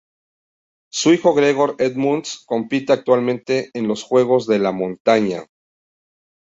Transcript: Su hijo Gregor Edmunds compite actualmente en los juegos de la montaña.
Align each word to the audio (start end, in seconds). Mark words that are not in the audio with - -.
Su 0.91 1.13
hijo 1.13 1.35
Gregor 1.35 1.75
Edmunds 1.77 2.41
compite 2.47 2.91
actualmente 2.91 3.69
en 3.75 3.87
los 3.87 4.01
juegos 4.01 4.47
de 4.47 4.57
la 4.57 4.71
montaña. 4.71 5.45